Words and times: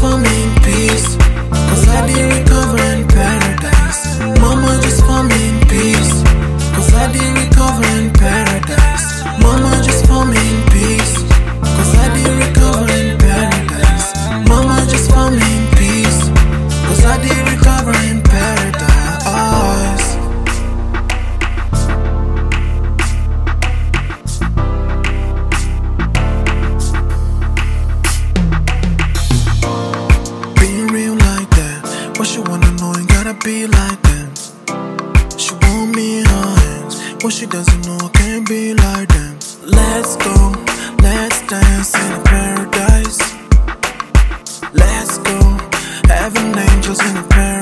for 0.00 0.16
me 0.16 0.42
in 0.44 0.54
peace 0.62 1.27
wanna 32.48 32.70
know 32.72 32.94
ain't 32.96 33.08
gotta 33.08 33.34
be 33.44 33.66
like 33.66 34.00
them. 34.02 34.32
She 35.36 35.52
want 35.54 35.94
me 35.94 36.20
in 36.20 36.26
her 36.26 36.54
hands, 36.60 37.22
what 37.22 37.32
she 37.32 37.46
doesn't 37.46 37.86
know 37.86 37.98
I 38.00 38.08
can't 38.08 38.48
be 38.48 38.74
like 38.74 39.08
them. 39.08 39.38
Let's 39.64 40.16
go, 40.16 40.54
let's 41.02 41.46
dance 41.46 41.94
in 41.94 42.12
a 42.12 42.22
paradise. 42.24 43.20
Let's 44.72 45.18
go, 45.18 45.38
having 46.08 46.56
angels 46.56 47.00
in 47.04 47.16
a 47.18 47.22
paradise. 47.28 47.57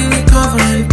in 0.00 0.10
the 0.10 0.22
cover 0.30 0.89